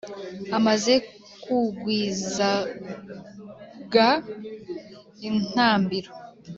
[0.57, 0.93] amaze
[1.43, 4.09] kugwizaga
[5.29, 6.09] intambiro;